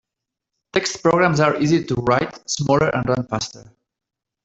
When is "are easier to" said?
1.39-1.93